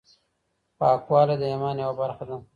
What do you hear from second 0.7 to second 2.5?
پاکوالی د ايمان يوه برخه ده.